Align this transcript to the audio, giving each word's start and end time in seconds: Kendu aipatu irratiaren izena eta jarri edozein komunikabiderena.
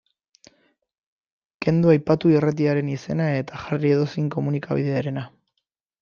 Kendu 1.65 1.91
aipatu 1.95 2.31
irratiaren 2.35 2.89
izena 2.93 3.27
eta 3.41 3.59
jarri 3.65 3.91
edozein 3.97 4.31
komunikabiderena. 4.37 5.27